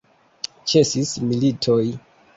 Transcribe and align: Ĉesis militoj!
Ĉesis 0.71 1.11
militoj! 1.29 1.81